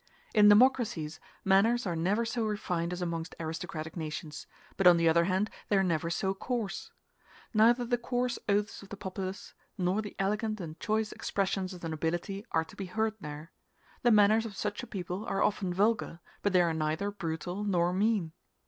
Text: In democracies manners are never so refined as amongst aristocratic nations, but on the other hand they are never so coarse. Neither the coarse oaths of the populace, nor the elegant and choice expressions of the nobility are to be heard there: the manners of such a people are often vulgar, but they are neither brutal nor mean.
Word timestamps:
In 0.33 0.49
democracies 0.49 1.19
manners 1.45 1.85
are 1.85 1.95
never 1.95 2.25
so 2.25 2.43
refined 2.43 2.91
as 2.91 3.03
amongst 3.03 3.35
aristocratic 3.39 3.95
nations, 3.95 4.47
but 4.75 4.87
on 4.87 4.97
the 4.97 5.07
other 5.07 5.25
hand 5.25 5.51
they 5.69 5.77
are 5.77 5.83
never 5.83 6.09
so 6.09 6.33
coarse. 6.33 6.89
Neither 7.53 7.85
the 7.85 7.99
coarse 7.99 8.39
oaths 8.49 8.81
of 8.81 8.89
the 8.89 8.97
populace, 8.97 9.53
nor 9.77 10.01
the 10.01 10.15
elegant 10.17 10.59
and 10.59 10.79
choice 10.79 11.11
expressions 11.11 11.71
of 11.71 11.81
the 11.81 11.89
nobility 11.89 12.43
are 12.49 12.65
to 12.65 12.75
be 12.75 12.87
heard 12.87 13.13
there: 13.21 13.51
the 14.01 14.09
manners 14.09 14.47
of 14.47 14.57
such 14.57 14.81
a 14.81 14.87
people 14.87 15.23
are 15.27 15.43
often 15.43 15.71
vulgar, 15.71 16.19
but 16.41 16.51
they 16.51 16.61
are 16.63 16.73
neither 16.73 17.11
brutal 17.11 17.63
nor 17.63 17.93
mean. 17.93 18.31